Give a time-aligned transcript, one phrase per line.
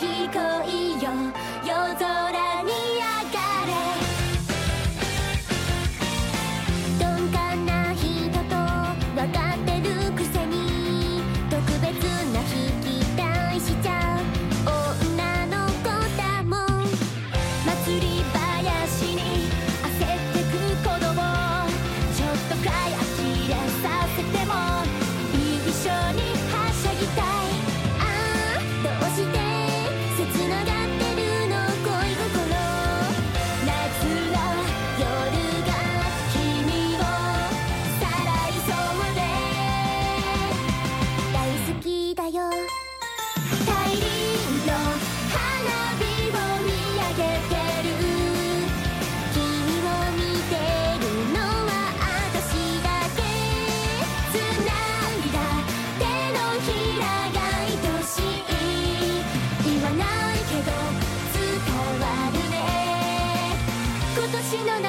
[0.00, 1.10] 聞こえよ。
[1.62, 2.19] 夜空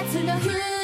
[0.03, 0.80] 夏の風